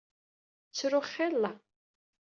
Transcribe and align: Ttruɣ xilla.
Ttruɣ 0.67 1.05
xilla. 1.13 1.51